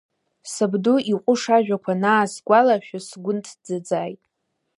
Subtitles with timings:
[0.53, 4.21] Сабду иҟәыш ажәақәа анаасгәалашәа, сгәы нҭӡыӡааит.